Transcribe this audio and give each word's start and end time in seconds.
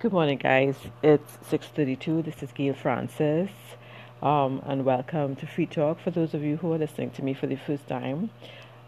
Good 0.00 0.14
morning, 0.14 0.38
guys. 0.38 0.76
It's 1.02 1.36
6:32. 1.42 2.22
This 2.22 2.42
is 2.42 2.52
Gail 2.52 2.72
Francis, 2.72 3.50
um, 4.22 4.62
and 4.64 4.86
welcome 4.86 5.36
to 5.36 5.46
Free 5.46 5.66
Talk. 5.66 6.00
For 6.00 6.10
those 6.10 6.32
of 6.32 6.42
you 6.42 6.56
who 6.56 6.72
are 6.72 6.78
listening 6.78 7.10
to 7.10 7.22
me 7.22 7.34
for 7.34 7.46
the 7.46 7.56
first 7.56 7.86
time, 7.86 8.30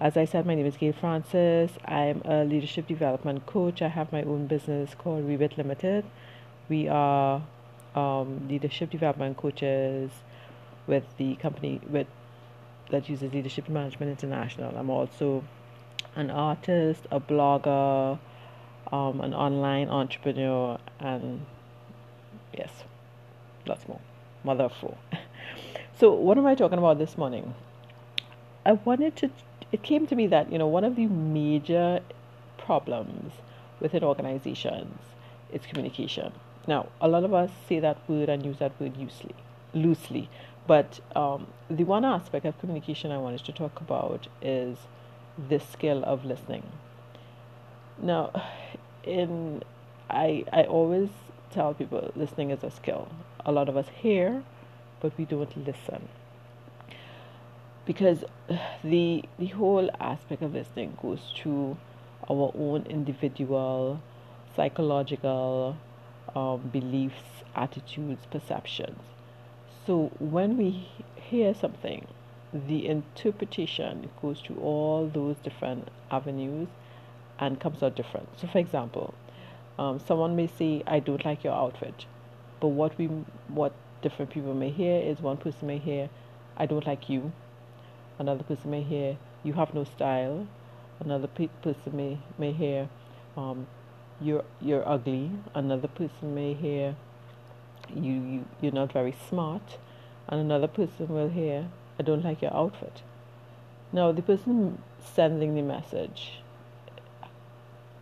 as 0.00 0.16
I 0.16 0.24
said, 0.24 0.46
my 0.46 0.54
name 0.54 0.64
is 0.64 0.78
Gail 0.78 0.94
Francis. 0.94 1.72
I'm 1.84 2.22
a 2.24 2.44
leadership 2.44 2.86
development 2.86 3.44
coach. 3.44 3.82
I 3.82 3.88
have 3.88 4.10
my 4.10 4.22
own 4.22 4.46
business 4.46 4.94
called 4.94 5.28
Rebit 5.28 5.58
Limited. 5.58 6.06
We 6.70 6.88
are 6.88 7.42
um, 7.94 8.48
leadership 8.48 8.88
development 8.88 9.36
coaches 9.36 10.10
with 10.86 11.04
the 11.18 11.34
company 11.34 11.82
with 11.90 12.06
that 12.88 13.10
uses 13.10 13.34
Leadership 13.34 13.68
Management 13.68 14.12
International. 14.12 14.74
I'm 14.78 14.88
also 14.88 15.44
an 16.16 16.30
artist, 16.30 17.06
a 17.10 17.20
blogger 17.20 18.18
um, 18.90 19.20
an 19.20 19.34
online 19.34 19.88
entrepreneur, 19.88 20.78
and 20.98 21.44
yes, 22.56 22.70
lots 23.66 23.86
more. 23.86 24.00
Mother 24.44 24.64
of 24.64 24.72
four. 24.72 24.96
so, 25.98 26.12
what 26.12 26.38
am 26.38 26.46
I 26.46 26.54
talking 26.54 26.78
about 26.78 26.98
this 26.98 27.16
morning? 27.16 27.54
I 28.64 28.72
wanted 28.72 29.16
to, 29.16 29.30
it 29.72 29.82
came 29.82 30.06
to 30.06 30.14
me 30.14 30.26
that, 30.28 30.52
you 30.52 30.58
know, 30.58 30.66
one 30.66 30.84
of 30.84 30.96
the 30.96 31.06
major 31.06 32.00
problems 32.58 33.32
within 33.80 34.04
organizations 34.04 34.98
is 35.52 35.62
communication. 35.66 36.32
Now, 36.66 36.88
a 37.00 37.08
lot 37.08 37.24
of 37.24 37.34
us 37.34 37.50
say 37.68 37.80
that 37.80 37.98
word 38.08 38.28
and 38.28 38.44
use 38.44 38.58
that 38.58 38.78
word 38.80 38.96
loosely, 38.96 39.34
loosely. 39.74 40.28
But 40.66 41.00
um, 41.16 41.48
the 41.68 41.84
one 41.84 42.04
aspect 42.04 42.46
of 42.46 42.58
communication 42.60 43.10
I 43.10 43.18
wanted 43.18 43.44
to 43.44 43.52
talk 43.52 43.80
about 43.80 44.28
is 44.40 44.78
the 45.48 45.58
skill 45.58 46.04
of 46.04 46.24
listening. 46.24 46.62
Now, 48.00 48.30
in 49.04 49.62
I 50.08 50.44
I 50.52 50.64
always 50.64 51.10
tell 51.50 51.74
people 51.74 52.10
listening 52.14 52.50
is 52.50 52.64
a 52.64 52.70
skill. 52.70 53.08
A 53.44 53.52
lot 53.52 53.68
of 53.68 53.76
us 53.76 53.88
hear, 53.88 54.42
but 55.00 55.16
we 55.18 55.24
don't 55.24 55.56
listen. 55.66 56.08
Because 57.84 58.24
the 58.84 59.24
the 59.38 59.46
whole 59.48 59.90
aspect 60.00 60.42
of 60.42 60.54
listening 60.54 60.96
goes 61.02 61.20
through 61.36 61.76
our 62.30 62.52
own 62.56 62.86
individual 62.88 64.00
psychological 64.54 65.76
um, 66.34 66.60
beliefs, 66.72 67.42
attitudes, 67.56 68.26
perceptions. 68.30 69.00
So 69.86 70.12
when 70.18 70.56
we 70.56 70.88
hear 71.16 71.54
something, 71.54 72.06
the 72.52 72.86
interpretation 72.86 74.10
goes 74.20 74.40
through 74.40 74.60
all 74.60 75.08
those 75.08 75.36
different 75.38 75.88
avenues 76.10 76.68
and 77.42 77.58
comes 77.58 77.82
out 77.82 77.96
different. 77.96 78.28
So, 78.38 78.46
for 78.46 78.58
example, 78.58 79.14
um, 79.76 79.98
someone 79.98 80.36
may 80.36 80.46
say, 80.46 80.84
"I 80.86 81.00
don't 81.00 81.24
like 81.24 81.42
your 81.42 81.54
outfit," 81.54 82.06
but 82.60 82.68
what 82.68 82.96
we 82.98 83.06
what 83.48 83.72
different 84.00 84.30
people 84.30 84.54
may 84.54 84.70
hear 84.70 85.00
is 85.00 85.20
one 85.20 85.38
person 85.38 85.66
may 85.66 85.78
hear, 85.78 86.08
"I 86.56 86.66
don't 86.66 86.86
like 86.86 87.08
you," 87.08 87.32
another 88.20 88.44
person 88.44 88.70
may 88.70 88.82
hear, 88.82 89.16
"You 89.42 89.54
have 89.54 89.74
no 89.74 89.82
style," 89.82 90.46
another 91.00 91.26
pe- 91.26 91.48
person 91.62 91.96
may 91.96 92.18
may 92.38 92.52
hear, 92.52 92.88
um, 93.36 93.66
"You're 94.20 94.44
you're 94.60 94.86
ugly," 94.88 95.32
another 95.52 95.88
person 95.88 96.36
may 96.36 96.54
hear, 96.54 96.94
"You 97.92 98.12
you 98.12 98.44
you're 98.60 98.78
not 98.80 98.92
very 98.92 99.16
smart," 99.28 99.78
and 100.28 100.40
another 100.40 100.68
person 100.68 101.08
will 101.08 101.28
hear, 101.40 101.66
"I 101.98 102.04
don't 102.04 102.24
like 102.30 102.40
your 102.40 102.54
outfit." 102.54 103.02
Now, 103.92 104.12
the 104.12 104.22
person 104.22 104.78
sending 105.00 105.56
the 105.56 105.62
message 105.62 106.41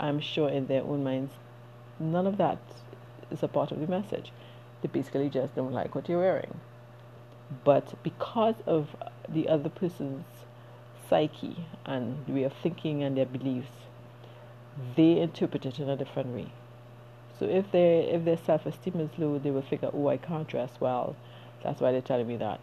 I'm 0.00 0.18
sure 0.18 0.48
in 0.48 0.66
their 0.66 0.82
own 0.82 1.04
minds, 1.04 1.34
none 2.00 2.26
of 2.26 2.38
that 2.38 2.58
is 3.30 3.42
a 3.42 3.48
part 3.48 3.70
of 3.70 3.80
the 3.80 3.86
message. 3.86 4.32
They 4.80 4.88
basically 4.88 5.28
just 5.28 5.54
don't 5.54 5.72
like 5.72 5.94
what 5.94 6.08
you're 6.08 6.18
wearing. 6.18 6.58
But 7.64 8.02
because 8.02 8.54
of 8.66 8.96
the 9.28 9.48
other 9.48 9.68
person's 9.68 10.24
psyche 11.08 11.66
and 11.84 12.26
way 12.26 12.44
of 12.44 12.54
thinking 12.54 13.02
and 13.02 13.16
their 13.16 13.26
beliefs, 13.26 13.72
they 14.96 15.18
interpret 15.18 15.66
it 15.66 15.78
in 15.78 15.90
a 15.90 15.96
different 15.96 16.34
way. 16.34 16.50
So 17.38 17.46
if 17.46 17.70
they 17.70 18.08
if 18.10 18.24
their 18.24 18.38
self 18.38 18.64
esteem 18.64 19.00
is 19.00 19.10
low, 19.18 19.38
they 19.38 19.50
will 19.50 19.62
figure, 19.62 19.90
oh, 19.92 20.08
I 20.08 20.16
can't 20.16 20.48
dress 20.48 20.70
well. 20.80 21.14
That's 21.62 21.80
why 21.80 21.92
they're 21.92 22.00
telling 22.00 22.26
me 22.26 22.36
that. 22.36 22.60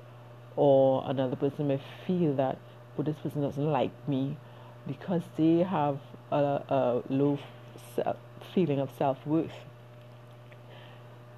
Or 0.55 1.03
another 1.05 1.35
person 1.35 1.67
may 1.67 1.79
feel 2.07 2.33
that, 2.35 2.57
oh, 2.97 3.03
this 3.03 3.17
person 3.17 3.41
doesn't 3.43 3.71
like 3.71 3.91
me 4.07 4.37
because 4.87 5.21
they 5.35 5.59
have 5.59 5.99
a, 6.31 6.63
a 6.69 7.03
low 7.09 7.39
feeling 8.53 8.79
of 8.79 8.89
self 8.97 9.25
worth. 9.25 9.51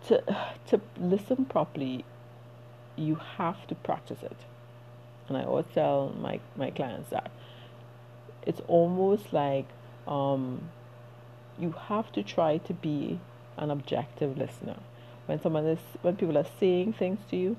To, 0.07 0.23
to 0.67 0.81
listen 0.97 1.45
properly, 1.45 2.05
you 2.95 3.15
have 3.37 3.67
to 3.67 3.75
practice 3.75 4.23
it. 4.23 4.37
And 5.27 5.37
I 5.37 5.43
always 5.43 5.65
tell 5.73 6.15
my, 6.19 6.39
my 6.55 6.71
clients 6.71 7.09
that 7.11 7.29
it's 8.45 8.61
almost 8.67 9.31
like 9.31 9.67
um, 10.07 10.69
you 11.59 11.71
have 11.87 12.11
to 12.13 12.23
try 12.23 12.57
to 12.57 12.73
be 12.73 13.19
an 13.57 13.69
objective 13.69 14.37
listener. 14.37 14.77
When 15.27 15.39
someone 15.39 15.65
is, 15.65 15.79
when 16.01 16.15
people 16.15 16.37
are 16.37 16.47
saying 16.59 16.93
things 16.93 17.19
to 17.29 17.35
you, 17.35 17.57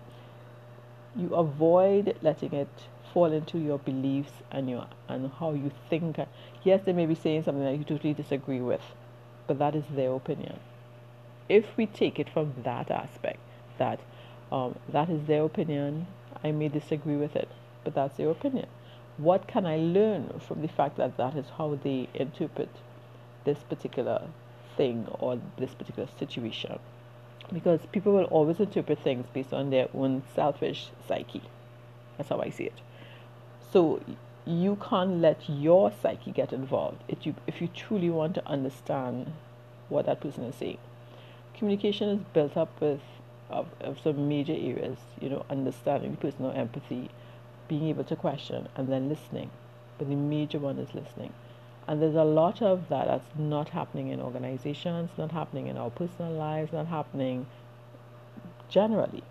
you 1.15 1.35
avoid 1.35 2.17
letting 2.23 2.53
it 2.53 2.69
fall 3.13 3.33
into 3.33 3.59
your 3.59 3.79
beliefs 3.79 4.33
and 4.51 4.69
your 4.69 4.87
and 5.09 5.31
how 5.39 5.53
you 5.53 5.71
think. 5.89 6.19
Yes, 6.63 6.83
they 6.85 6.93
may 6.93 7.07
be 7.07 7.15
saying 7.15 7.45
something 7.45 7.65
that 7.65 7.77
you 7.77 7.85
totally 7.85 8.15
disagree 8.15 8.61
with, 8.61 8.83
but 9.47 9.59
that 9.59 9.75
is 9.75 9.85
their 9.95 10.13
opinion. 10.13 10.59
If 11.49 11.77
we 11.77 11.87
take 11.87 12.19
it 12.19 12.29
from 12.29 12.55
that 12.65 12.91
aspect, 12.91 13.41
that 13.79 14.01
um, 14.53 14.77
that 14.89 15.09
is 15.09 15.27
their 15.27 15.45
opinion, 15.45 16.07
I 16.43 16.53
may 16.53 16.69
disagree 16.69 17.17
with 17.17 17.37
it, 17.37 17.49
but 17.85 17.95
that's 17.95 18.17
their 18.17 18.31
opinion. 18.31 18.67
What 19.17 19.47
can 19.47 19.67
I 19.67 19.77
learn 19.77 20.41
from 20.41 20.63
the 20.63 20.69
fact 20.69 20.97
that 20.97 21.17
that 21.17 21.37
is 21.37 21.47
how 21.59 21.79
they 21.83 22.09
interpret 22.15 22.71
this 23.45 23.59
particular 23.69 24.29
thing 24.77 25.07
or 25.19 25.41
this 25.59 25.75
particular 25.75 26.09
situation? 26.19 26.79
Because 27.53 27.81
people 27.93 28.13
will 28.13 28.25
always 28.25 28.61
interpret 28.61 29.01
things 29.01 29.27
based 29.33 29.53
on 29.53 29.71
their 29.71 29.89
own 29.93 30.23
selfish 30.35 30.91
psyche. 31.07 31.43
That's 32.17 32.29
how 32.29 32.41
I 32.41 32.51
see 32.51 32.65
it. 32.65 32.81
So 33.73 34.01
you 34.47 34.77
can't 34.77 35.21
let 35.21 35.49
your 35.49 35.93
psyche 36.03 36.33
get 36.33 36.53
involved 36.53 37.03
if 37.09 37.25
you, 37.25 37.35
if 37.47 37.61
you 37.61 37.69
truly 37.69 38.11
want 38.11 38.35
to 38.35 38.47
understand 38.47 39.33
what 39.89 40.07
that 40.07 40.21
person 40.21 40.45
is 40.45 40.57
saying. 40.57 40.79
Communication 41.55 42.09
is 42.09 42.21
built 42.33 42.57
up 42.57 42.81
with 42.81 43.01
of, 43.51 43.67
of 43.81 43.99
some 44.01 44.29
major 44.29 44.53
areas, 44.53 44.99
you 45.21 45.29
know, 45.29 45.45
understanding 45.51 46.17
personal 46.17 46.53
empathy, 46.53 47.11
being 47.69 47.89
able 47.89 48.05
to 48.05 48.17
question, 48.17 48.69
and 48.77 48.89
then 48.89 49.09
listening. 49.09 49.51
But 49.99 50.09
the 50.09 50.17
major 50.17 50.59
one 50.59 50.79
is 50.79 50.95
listening. 50.95 51.33
And 51.87 52.01
there's 52.01 52.15
a 52.15 52.25
lot 52.25 52.63
of 52.63 52.89
that 52.89 53.07
that's 53.07 53.29
not 53.37 53.71
happening 53.71 54.09
in 54.09 54.21
organizations, 54.21 55.11
not 55.19 55.33
happening 55.33 55.67
in 55.67 55.77
our 55.77 55.91
personal 55.91 56.33
lives, 56.33 56.73
not 56.73 56.87
happening 56.87 57.47
generally. 58.69 59.25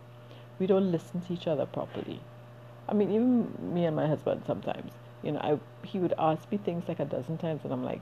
We 0.60 0.68
don't 0.68 0.92
listen 0.92 1.22
to 1.22 1.34
each 1.34 1.48
other 1.48 1.66
properly. 1.66 2.20
I 2.90 2.94
mean, 2.94 3.12
even 3.12 3.74
me 3.74 3.86
and 3.86 3.96
my 3.96 4.08
husband 4.08 4.42
sometimes, 4.48 4.92
you 5.22 5.32
know, 5.32 5.40
I 5.40 5.60
he 5.86 6.00
would 6.00 6.16
ask 6.18 6.52
me 6.52 6.58
things 6.58 6.86
like 6.88 7.00
a 7.00 7.06
dozen 7.06 7.38
times, 7.38 7.62
and 7.64 7.72
I'm 7.72 7.84
like, 7.84 8.02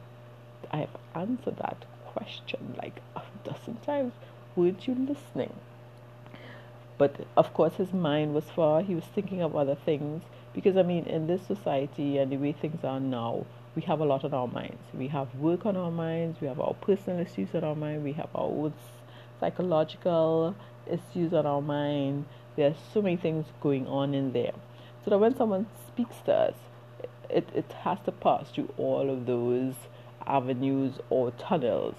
I 0.71 0.77
have 0.77 0.95
answered 1.13 1.57
that 1.57 1.85
question 2.05 2.75
like 2.81 3.01
a 3.17 3.21
dozen 3.43 3.75
times. 3.85 4.13
Weren't 4.55 4.87
you 4.87 4.95
listening? 4.95 5.53
But 6.97 7.27
of 7.35 7.53
course, 7.53 7.75
his 7.75 7.91
mind 7.91 8.33
was 8.33 8.45
far. 8.45 8.81
He 8.81 8.95
was 8.95 9.03
thinking 9.03 9.41
of 9.41 9.57
other 9.57 9.75
things 9.75 10.23
because 10.53 10.77
I 10.77 10.83
mean, 10.83 11.03
in 11.05 11.27
this 11.27 11.41
society 11.41 12.17
and 12.17 12.31
the 12.31 12.37
way 12.37 12.53
things 12.53 12.85
are 12.85 13.01
now, 13.01 13.45
we 13.75 13.81
have 13.81 13.99
a 13.99 14.05
lot 14.05 14.23
on 14.23 14.33
our 14.33 14.47
minds. 14.47 14.81
We 14.93 15.09
have 15.09 15.35
work 15.35 15.65
on 15.65 15.75
our 15.75 15.91
minds. 15.91 16.39
We 16.39 16.47
have 16.47 16.61
our 16.61 16.75
personal 16.75 17.19
issues 17.19 17.53
on 17.53 17.65
our 17.65 17.75
mind. 17.75 18.05
We 18.05 18.13
have 18.13 18.29
our 18.33 18.45
own 18.45 18.73
psychological 19.41 20.55
issues 20.87 21.33
on 21.33 21.45
our 21.45 21.61
mind. 21.61 22.23
There 22.55 22.69
are 22.69 22.75
so 22.93 23.01
many 23.01 23.17
things 23.17 23.45
going 23.61 23.85
on 23.85 24.13
in 24.13 24.31
there 24.31 24.53
so 25.07 25.11
that 25.11 25.19
when 25.19 25.33
someone 25.37 25.65
speaks 25.87 26.17
to 26.25 26.33
us, 26.33 26.53
it, 27.29 27.47
it 27.55 27.71
has 27.83 27.97
to 28.03 28.11
pass 28.11 28.49
through 28.49 28.73
all 28.75 29.09
of 29.09 29.25
those 29.25 29.73
avenues 30.25 30.95
or 31.09 31.31
tunnels. 31.31 31.95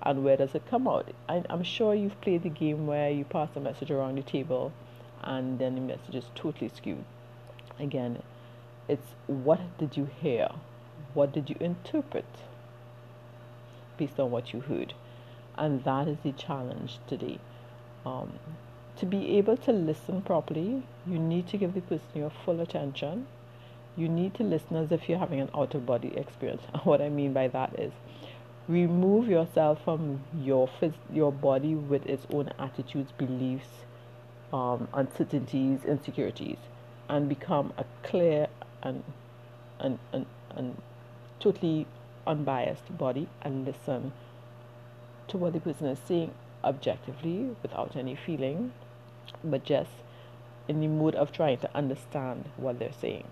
And 0.00 0.24
where 0.24 0.38
does 0.38 0.54
it 0.54 0.62
come 0.70 0.88
out? 0.88 1.12
I, 1.28 1.44
I'm 1.50 1.62
sure 1.62 1.94
you've 1.94 2.18
played 2.22 2.44
the 2.44 2.48
game 2.48 2.86
where 2.86 3.10
you 3.10 3.26
pass 3.26 3.50
a 3.54 3.60
message 3.60 3.90
around 3.90 4.16
the 4.16 4.22
table 4.22 4.72
and 5.22 5.58
then 5.58 5.74
the 5.74 5.82
message 5.82 6.14
is 6.14 6.24
totally 6.34 6.70
skewed. 6.74 7.04
Again, 7.78 8.22
it's 8.88 9.08
what 9.26 9.60
did 9.76 9.98
you 9.98 10.08
hear? 10.18 10.48
What 11.12 11.32
did 11.32 11.50
you 11.50 11.56
interpret 11.60 12.24
based 13.98 14.18
on 14.18 14.30
what 14.30 14.54
you 14.54 14.60
heard? 14.60 14.94
And 15.58 15.84
that 15.84 16.08
is 16.08 16.16
the 16.24 16.32
challenge 16.32 16.98
today. 17.06 17.40
Um, 18.06 18.38
to 18.98 19.06
be 19.06 19.36
able 19.38 19.56
to 19.56 19.72
listen 19.72 20.22
properly, 20.22 20.82
you 21.06 21.18
need 21.18 21.48
to 21.48 21.56
give 21.56 21.74
the 21.74 21.80
person 21.80 22.06
your 22.14 22.30
full 22.44 22.60
attention. 22.60 23.26
You 23.96 24.08
need 24.08 24.34
to 24.34 24.44
listen 24.44 24.76
as 24.76 24.92
if 24.92 25.08
you're 25.08 25.18
having 25.18 25.40
an 25.40 25.50
out 25.54 25.74
of 25.74 25.86
body 25.86 26.16
experience. 26.16 26.62
And 26.72 26.82
what 26.84 27.00
I 27.00 27.08
mean 27.08 27.32
by 27.32 27.48
that 27.48 27.78
is 27.78 27.92
remove 28.68 29.28
yourself 29.28 29.82
from 29.84 30.20
your 30.38 30.68
your 31.12 31.32
body 31.32 31.74
with 31.74 32.06
its 32.06 32.26
own 32.30 32.50
attitudes, 32.58 33.12
beliefs, 33.12 33.68
um, 34.52 34.88
uncertainties, 34.92 35.84
insecurities, 35.84 36.58
and 37.08 37.28
become 37.28 37.72
a 37.78 37.84
clear 38.02 38.48
and 38.82 39.02
and, 39.80 39.98
and, 40.12 40.26
and 40.56 40.76
totally 41.40 41.86
unbiased 42.26 42.96
body 42.98 43.28
and 43.42 43.64
listen 43.64 44.12
to 45.28 45.36
what 45.36 45.52
the 45.52 45.60
person 45.60 45.86
is 45.86 45.98
saying 46.06 46.32
objectively 46.64 47.54
without 47.62 47.94
any 47.96 48.14
feeling, 48.14 48.72
but 49.44 49.64
just 49.64 49.90
in 50.68 50.80
the 50.80 50.88
mood 50.88 51.14
of 51.14 51.32
trying 51.32 51.58
to 51.58 51.76
understand 51.76 52.44
what 52.56 52.78
they're 52.78 52.92
saying. 52.92 53.24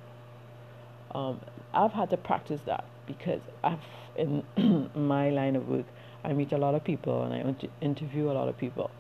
Um, 1.15 1.41
I've 1.73 1.93
had 1.93 2.11
to 2.11 2.17
practice 2.17 2.61
that 2.67 2.85
because 3.07 3.41
I've 3.63 3.81
in 4.17 4.43
my 4.95 5.31
line 5.31 5.57
of 5.57 5.69
work, 5.69 5.87
I 6.25 6.33
meet 6.33 6.53
a 6.53 6.59
lot 6.59 6.75
of 6.75 6.83
people 6.85 7.23
and 7.23 7.35
I 7.35 7.69
interview 7.81 8.31
a 8.31 8.33
lot 8.33 8.49
of 8.49 8.57
people, 8.59 8.91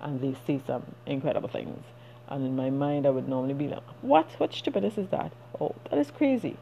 and 0.00 0.20
they 0.20 0.34
say 0.46 0.60
some 0.66 0.94
incredible 1.06 1.48
things. 1.48 1.84
And 2.28 2.46
in 2.46 2.56
my 2.56 2.70
mind, 2.70 3.06
I 3.06 3.10
would 3.10 3.28
normally 3.28 3.54
be 3.54 3.68
like, 3.68 3.82
"What? 4.00 4.30
What 4.38 4.54
stupidness 4.54 4.96
is 4.96 5.08
that? 5.08 5.32
Oh, 5.60 5.74
that 5.90 5.98
is 5.98 6.10
crazy," 6.10 6.56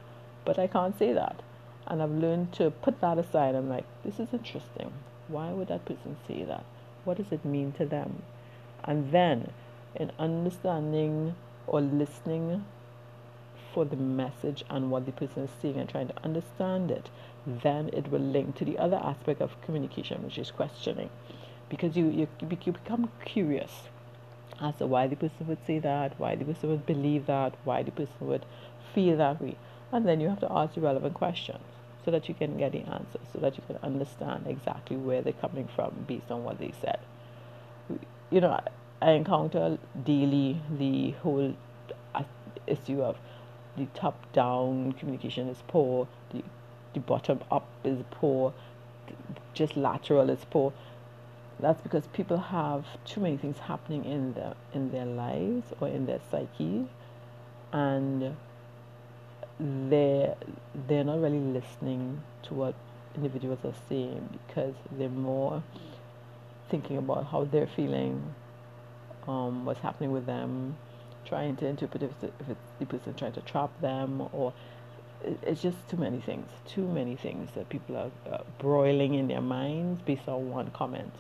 but 0.45 0.59
I 0.59 0.67
can't 0.67 0.99
say 0.99 1.13
that. 1.13 1.43
And 1.87 2.03
I've 2.03 2.11
learned 2.11 2.53
to 2.55 2.71
put 2.71 3.01
that 3.01 3.19
aside. 3.19 3.55
I'm 3.55 3.69
like, 3.69 3.85
"This 4.05 4.19
is 4.19 4.33
interesting. 4.33 4.93
Why 5.29 5.53
would 5.53 5.69
that 5.69 5.85
person 5.85 6.17
say 6.27 6.43
that? 6.45 6.65
What 7.05 7.19
does 7.19 7.31
it 7.31 7.45
mean 7.45 7.73
to 7.73 7.87
them?" 7.87 8.23
And 8.85 9.13
then, 9.13 9.53
in 9.95 10.11
understanding 10.19 11.35
or 11.67 11.81
listening 11.81 12.65
for 13.73 13.85
the 13.85 13.97
message 13.97 14.65
and 14.69 14.91
what 14.91 15.07
the 15.07 15.13
person 15.13 15.45
is 15.45 15.51
saying 15.63 15.77
and 15.77 15.89
trying 15.89 16.09
to 16.09 16.25
understand 16.25 16.91
it, 16.91 17.09
then 17.47 17.89
it 17.93 18.11
will 18.11 18.21
link 18.21 18.57
to 18.57 18.65
the 18.65 18.79
other 18.79 18.97
aspect 18.97 19.41
of 19.41 19.61
communication, 19.63 20.23
which 20.23 20.39
is 20.39 20.51
questioning. 20.51 21.11
Because 21.69 21.97
you, 21.97 22.09
you, 22.09 22.29
you 22.41 22.73
become 22.73 23.11
curious 23.25 23.89
as 24.61 24.77
to 24.77 24.87
why 24.87 25.07
the 25.07 25.17
person 25.17 25.47
would 25.47 25.65
say 25.67 25.79
that, 25.79 26.19
why 26.19 26.35
the 26.35 26.45
person 26.45 26.71
would 26.71 26.85
believe 26.85 27.27
that, 27.27 27.55
why 27.65 27.83
the 27.83 27.93
person 27.93 28.17
would 28.21 28.45
feel 28.95 29.17
that 29.17 29.41
way. 29.41 29.57
And 29.93 30.07
then 30.07 30.21
you 30.21 30.29
have 30.29 30.41
to 30.41 30.53
ask 30.53 30.75
the 30.75 30.81
relevant 30.81 31.15
questions 31.15 31.65
so 32.05 32.11
that 32.11 32.29
you 32.29 32.35
can 32.35 32.57
get 32.59 32.73
the 32.73 32.81
answers, 32.81 33.27
so 33.33 33.39
that 33.41 33.57
you 33.57 33.63
can 33.67 33.77
understand 33.83 34.47
exactly 34.47 34.97
where 34.97 35.23
they're 35.23 35.33
coming 35.35 35.69
from 35.75 36.05
based 36.07 36.31
on 36.31 36.45
what 36.45 36.59
they 36.59 36.73
said. 36.81 36.99
You 38.31 38.41
know, 38.41 38.61
I 39.03 39.13
encounter 39.13 39.79
daily 40.05 40.61
the 40.71 41.13
whole 41.23 41.55
uh, 42.15 42.23
issue 42.67 43.03
of 43.03 43.17
the 43.77 43.87
top 43.95 44.33
down 44.33 44.93
communication 44.93 45.49
is 45.49 45.63
poor, 45.69 46.07
the, 46.33 46.43
the 46.93 47.01
bottom 47.01 47.41
up 47.51 47.67
is 47.85 47.99
poor, 48.11 48.53
just 49.55 49.77
lateral 49.77 50.29
is 50.29 50.45
poor. 50.51 50.73
That's 51.59 51.81
because 51.83 52.07
people 52.09 52.39
have 52.39 52.85
too 53.05 53.21
many 53.21 53.37
things 53.37 53.59
happening 53.59 54.05
in 54.05 54.33
their 54.33 54.55
in 54.73 54.91
their 54.93 55.05
lives 55.05 55.73
or 55.81 55.89
in 55.89 56.07
their 56.07 56.21
psyche, 56.31 56.87
and 57.73 58.37
they 59.59 60.35
they're 60.89 61.05
not 61.05 61.21
really 61.21 61.39
listening 61.39 62.23
to 62.45 62.55
what 62.55 62.75
individuals 63.15 63.59
are 63.65 63.75
saying 63.89 64.39
because 64.47 64.75
they're 64.93 65.09
more 65.09 65.63
thinking 66.71 66.97
about 66.97 67.27
how 67.27 67.45
they're 67.45 67.67
feeling, 67.67 68.35
um, 69.29 69.65
what's 69.65 69.81
happening 69.81 70.13
with 70.13 70.27
them, 70.27 70.77
trying 71.25 71.57
to 71.57 71.67
interpret 71.67 72.03
if 72.03 72.11
it's, 72.23 72.33
if 72.41 72.49
it's 72.49 72.61
the 72.79 72.87
person 72.87 73.15
trying 73.15 73.33
to 73.33 73.41
trap 73.43 73.71
them 73.81 74.29
or 74.33 74.53
it's 75.43 75.63
just 75.63 75.77
too 75.89 75.97
many 75.97 76.21
things, 76.21 76.49
too 76.67 76.87
many 76.87 77.17
things 77.17 77.51
that 77.55 77.69
people 77.69 77.97
are 77.97 78.11
uh, 78.33 78.43
broiling 78.59 79.15
in 79.15 79.29
their 79.29 79.41
minds 79.41 80.01
based 80.03 80.29
on 80.29 80.51
one 80.51 80.71
comment. 80.71 81.13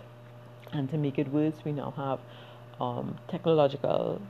And 0.72 0.88
to 0.90 0.96
make 0.96 1.18
it 1.18 1.28
worse, 1.28 1.54
we 1.64 1.72
now 1.72 1.92
have 1.96 2.20
um, 2.80 3.18
technological 3.28 4.20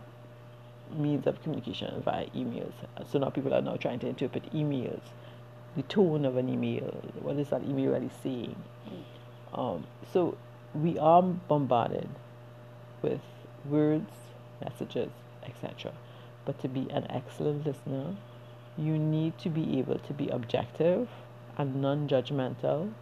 means 0.96 1.26
of 1.26 1.40
communication 1.43 2.02
via 2.05 2.26
emails. 2.31 2.72
So 3.11 3.19
now 3.19 3.31
people 3.31 3.55
are 3.55 3.62
now 3.62 3.76
trying 3.76 4.00
to 4.00 4.08
interpret 4.08 4.52
emails, 4.52 5.02
the 5.76 5.82
tone 5.82 6.25
of 6.25 6.37
an 6.37 6.49
email, 6.49 7.02
what 7.20 7.37
is 7.37 7.49
that 7.50 7.62
email 7.62 7.93
really 7.93 8.11
saying? 8.22 8.56
Um, 9.55 9.87
so 10.12 10.37
we 10.75 10.99
are 10.99 11.22
bombarded 11.22 12.08
with 13.02 13.20
words, 13.64 14.10
messages, 14.62 15.10
etc. 15.44 15.92
But 16.44 16.58
to 16.60 16.68
be 16.68 16.88
an 16.90 17.06
excellent 17.10 17.66
listener, 17.66 18.16
you 18.76 18.98
need 18.98 19.38
to 19.38 19.48
be 19.48 19.78
able 19.78 19.98
to 19.98 20.12
be 20.12 20.28
objective 20.28 21.08
and 21.58 21.82
non 21.82 22.08
judgmental 22.08 22.92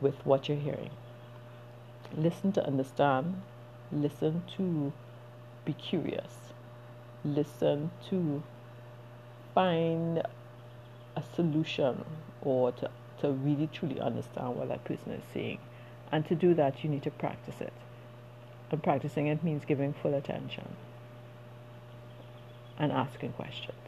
with 0.00 0.14
what 0.24 0.48
you're 0.48 0.58
hearing. 0.58 0.90
Listen 2.16 2.52
to 2.52 2.66
understand, 2.66 3.42
listen 3.90 4.42
to 4.56 4.92
be 5.64 5.72
curious, 5.72 6.52
listen 7.24 7.90
to 8.10 8.42
find 9.54 10.22
a 11.16 11.22
solution 11.34 12.04
or 12.42 12.72
to, 12.72 12.90
to 13.20 13.30
really 13.30 13.68
truly 13.72 13.98
understand 14.00 14.54
what 14.56 14.68
that 14.68 14.84
person 14.84 15.12
is 15.12 15.24
saying. 15.32 15.58
And 16.12 16.24
to 16.26 16.34
do 16.34 16.54
that, 16.54 16.84
you 16.84 16.90
need 16.90 17.02
to 17.02 17.10
practice 17.10 17.60
it. 17.60 17.72
And 18.70 18.82
practicing 18.82 19.28
it 19.28 19.44
means 19.44 19.64
giving 19.64 19.92
full 19.92 20.14
attention 20.14 20.68
and 22.78 22.92
asking 22.92 23.32
questions. 23.32 23.78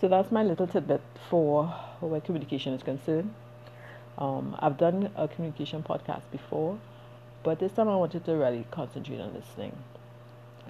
So 0.00 0.08
that's 0.08 0.30
my 0.30 0.42
little 0.42 0.66
tidbit 0.66 1.00
for 1.30 1.66
where 2.00 2.20
communication 2.20 2.74
is 2.74 2.82
concerned. 2.82 3.32
Um, 4.18 4.56
I've 4.58 4.76
done 4.76 5.10
a 5.16 5.28
communication 5.28 5.82
podcast 5.82 6.22
before, 6.30 6.78
but 7.42 7.58
this 7.58 7.72
time 7.72 7.88
I 7.88 7.96
wanted 7.96 8.24
to 8.26 8.32
really 8.32 8.66
concentrate 8.70 9.20
on 9.20 9.32
listening, 9.34 9.76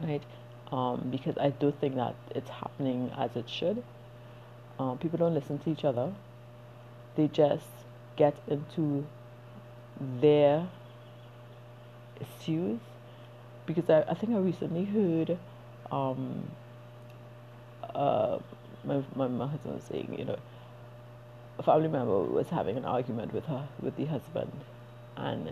right? 0.03 0.23
Um, 0.71 1.09
because 1.11 1.39
I 1.39 1.51
do 1.51 1.73
think 1.81 1.95
that 1.95 2.15
it's 2.35 2.51
happening 2.51 3.11
as 3.17 3.35
it 3.37 3.49
should. 3.49 3.83
Um, 4.79 4.99
people 4.99 5.19
don't 5.19 5.35
listen 5.35 5.59
to 5.61 5.71
each 5.71 5.85
other, 5.85 6.13
they 7.17 7.29
just 7.29 7.67
get 8.17 8.37
into 8.47 9.07
their 10.21 10.69
issues. 12.21 12.81
Because 13.67 13.91
I, 13.91 14.03
I 14.03 14.15
think 14.15 14.33
I 14.33 14.39
recently 14.39 14.85
heard 14.85 15.39
um, 15.91 16.49
uh, 17.95 18.39
my, 18.85 19.03
my, 19.15 19.27
my 19.27 19.47
husband 19.47 19.75
was 19.75 19.85
saying, 19.85 20.15
you 20.19 20.25
know, 20.25 20.39
a 21.59 21.63
family 21.63 21.89
member 21.89 22.19
was 22.21 22.49
having 22.49 22.77
an 22.77 22.85
argument 22.85 23.33
with 23.33 23.45
her, 23.47 23.67
with 23.81 23.97
the 23.97 24.05
husband, 24.05 24.53
and 25.17 25.51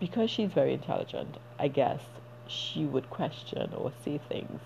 because 0.00 0.30
she's 0.30 0.50
very 0.50 0.72
intelligent, 0.72 1.36
I 1.58 1.68
guess 1.68 2.00
she 2.48 2.84
would 2.84 3.08
question 3.10 3.72
or 3.76 3.92
say 4.04 4.18
things, 4.28 4.60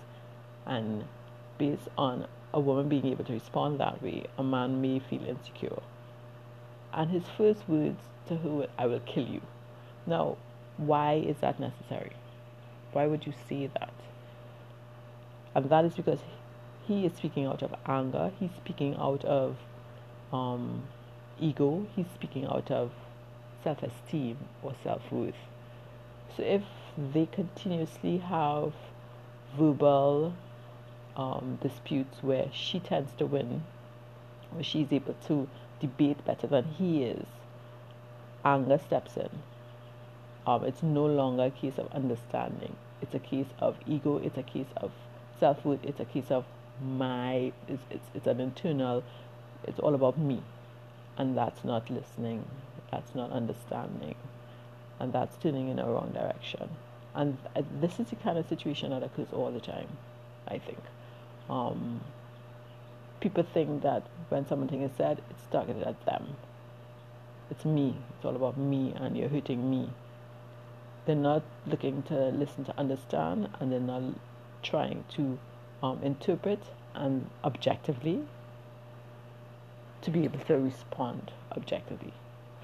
and 0.65 1.03
based 1.57 1.89
on 1.97 2.27
a 2.53 2.59
woman 2.59 2.87
being 2.87 3.05
able 3.05 3.25
to 3.25 3.33
respond 3.33 3.79
that 3.79 4.01
way, 4.01 4.25
a 4.37 4.43
man 4.43 4.81
may 4.81 4.99
feel 4.99 5.23
insecure. 5.25 5.81
And 6.93 7.11
his 7.11 7.23
first 7.37 7.67
words 7.67 8.01
to 8.27 8.37
her 8.37 8.49
were, 8.49 8.67
I 8.77 8.85
will 8.87 9.01
kill 9.01 9.27
you. 9.27 9.41
Now, 10.07 10.37
why 10.77 11.15
is 11.15 11.37
that 11.41 11.59
necessary? 11.59 12.13
Why 12.93 13.05
would 13.05 13.27
you 13.27 13.33
say 13.47 13.67
that? 13.79 13.93
and 15.57 15.71
that 15.71 15.83
is 15.85 15.95
because 15.95 16.19
he 16.87 17.03
is 17.05 17.13
speaking 17.13 17.45
out 17.47 17.63
of 17.63 17.73
anger 17.87 18.31
he's 18.39 18.51
speaking 18.57 18.95
out 18.97 19.25
of 19.25 19.57
um, 20.31 20.83
ego 21.39 21.87
he's 21.95 22.05
speaking 22.13 22.45
out 22.45 22.69
of 22.69 22.91
self-esteem 23.63 24.37
or 24.61 24.73
self-worth 24.83 25.33
so 26.35 26.43
if 26.43 26.61
they 27.13 27.25
continuously 27.25 28.19
have 28.19 28.71
verbal 29.57 30.33
um, 31.15 31.57
disputes 31.63 32.21
where 32.21 32.47
she 32.53 32.79
tends 32.79 33.11
to 33.17 33.25
win 33.25 33.63
where 34.51 34.63
she's 34.63 34.91
able 34.91 35.15
to 35.25 35.49
debate 35.79 36.23
better 36.23 36.45
than 36.45 36.65
he 36.65 37.03
is 37.03 37.25
anger 38.45 38.77
steps 38.77 39.17
in 39.17 39.29
um, 40.47 40.63
it's 40.63 40.81
no 40.81 41.05
longer 41.05 41.43
a 41.43 41.51
case 41.51 41.77
of 41.77 41.91
understanding. 41.91 42.77
It's 43.01 43.13
a 43.13 43.19
case 43.19 43.47
of 43.59 43.77
ego. 43.85 44.17
It's 44.17 44.37
a 44.37 44.43
case 44.43 44.67
of 44.77 44.91
self 45.39 45.63
worth 45.65 45.83
it's 45.83 45.99
a 45.99 46.05
case 46.05 46.31
of 46.31 46.45
my 46.81 47.51
it's, 47.67 47.83
it's 47.91 48.09
it's 48.15 48.25
an 48.25 48.39
internal 48.39 49.03
it's 49.65 49.77
all 49.79 49.93
about 49.93 50.17
me. 50.17 50.41
And 51.17 51.37
that's 51.37 51.65
not 51.65 51.89
listening. 51.89 52.45
That's 52.91 53.13
not 53.13 53.31
understanding. 53.31 54.15
And 54.99 55.11
that's 55.11 55.35
turning 55.37 55.67
in 55.67 55.79
a 55.79 55.85
wrong 55.85 56.11
direction. 56.13 56.69
And 57.13 57.37
this 57.81 57.99
is 57.99 58.07
the 58.07 58.15
kind 58.15 58.37
of 58.37 58.47
situation 58.47 58.91
that 58.91 59.03
occurs 59.03 59.27
all 59.33 59.51
the 59.51 59.59
time 59.59 59.87
i 60.47 60.57
think. 60.59 60.79
Um, 61.49 61.99
people 63.19 63.43
think 63.53 63.81
that 63.81 64.03
when 64.29 64.47
something 64.47 64.81
is 64.81 64.91
said 64.95 65.21
it's 65.29 65.43
targeted 65.51 65.83
at 65.83 66.05
them. 66.05 66.37
It's 67.51 67.65
me. 67.65 67.97
It's 68.15 68.23
all 68.23 68.35
about 68.35 68.57
me 68.57 68.93
and 68.95 69.17
you're 69.17 69.29
hurting 69.29 69.69
me 69.69 69.89
they're 71.07 71.15
not 71.15 71.41
looking 71.65 72.03
to 72.03 72.13
listen 72.29 72.65
to 72.65 72.77
understand 72.77 73.47
and 73.59 73.71
they're 73.71 73.79
not 73.79 74.03
trying 74.61 75.05
to 75.15 75.39
um, 75.81 75.99
interpret 76.03 76.59
and 76.93 77.29
objectively 77.45 78.19
to 80.01 80.11
be 80.11 80.25
able 80.25 80.39
to 80.39 80.57
respond 80.57 81.31
objectively. 81.55 82.11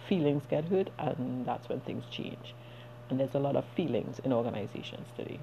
Feelings 0.10 0.44
get 0.50 0.66
hurt, 0.66 0.90
and 1.00 1.46
that's 1.46 1.70
when 1.70 1.80
things 1.80 2.04
change. 2.12 2.54
And 3.10 3.18
there's 3.20 3.34
a 3.34 3.40
lot 3.40 3.56
of 3.56 3.64
feelings 3.76 4.20
in 4.26 4.34
organizations 4.34 5.08
today, 5.16 5.40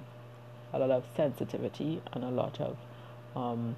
a 0.71 0.77
lot 0.77 0.91
of 0.91 1.03
sensitivity, 1.15 2.01
and 2.13 2.23
a 2.23 2.29
lot 2.29 2.61
of 2.61 2.77
um, 3.35 3.75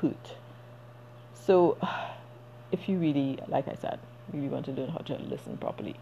hurt. 0.00 0.36
So, 1.34 1.76
if 2.72 2.88
you 2.88 2.98
really, 2.98 3.38
like 3.48 3.66
I 3.66 3.74
said, 3.74 3.98
really 4.32 4.48
want 4.48 4.66
to 4.66 4.72
learn 4.72 4.90
how 4.90 4.98
to 4.98 5.16
listen 5.16 5.56
properly, 5.56 5.96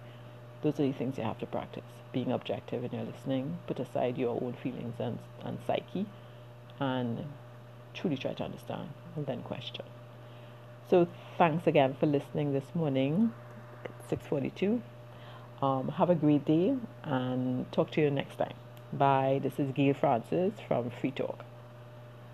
those 0.63 0.79
are 0.81 0.85
the 0.85 0.93
things 0.93 1.19
you 1.19 1.25
have 1.25 1.39
to 1.39 1.47
practice. 1.47 1.85
Being 2.13 2.33
objective 2.33 2.85
in 2.85 2.93
your 2.93 3.05
listening, 3.05 3.59
put 3.67 3.79
aside 3.81 4.17
your 4.19 4.41
own 4.43 4.55
feelings 4.55 4.95
and, 4.99 5.19
and 5.45 5.59
psyche, 5.67 6.07
and 6.81 7.25
truly 7.95 8.17
try 8.17 8.33
to 8.35 8.45
understand 8.45 8.89
and 9.17 9.27
then 9.27 9.43
question. 9.43 9.85
So 10.89 11.07
thanks 11.37 11.67
again 11.67 11.95
for 12.01 12.07
listening 12.07 12.53
this 12.53 12.75
morning. 12.75 13.33
It's 13.85 14.09
6:42. 14.09 14.81
Um, 15.61 15.89
have 15.89 16.09
a 16.11 16.15
great 16.15 16.45
day 16.45 16.77
and 17.03 17.71
talk 17.73 17.91
to 17.93 18.01
you 18.01 18.11
next 18.11 18.37
time. 18.37 18.55
Bye. 18.93 19.41
This 19.43 19.59
is 19.59 19.73
Gail 19.73 19.95
Francis 19.95 20.55
from 20.67 20.91
Free 20.91 21.11
Talk. 21.11 21.48